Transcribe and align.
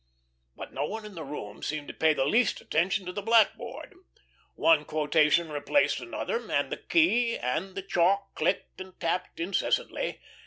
But 0.55 0.73
no 0.73 0.85
one 0.85 1.05
in 1.05 1.13
the 1.13 1.23
room 1.23 1.61
seemed 1.61 1.87
to 1.89 1.93
pay 1.93 2.15
the 2.15 2.25
least 2.25 2.59
attention 2.59 3.05
to 3.05 3.11
the 3.11 3.21
blackboard. 3.21 3.93
One 4.55 4.83
quotation 4.83 5.51
replaced 5.51 5.99
another, 5.99 6.49
and 6.49 6.71
the 6.71 6.77
key 6.77 7.37
and 7.37 7.75
the 7.75 7.83
chalk 7.83 8.33
clicked 8.33 8.81
and 8.81 8.99
tapped 8.99 9.39
incessantly. 9.39 10.19